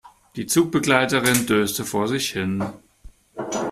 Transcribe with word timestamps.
Die 0.35 0.47
Zugbegleiterin 0.47 1.45
döste 1.45 1.85
vor 1.85 2.07
sich 2.07 2.31
hin. 2.31 2.63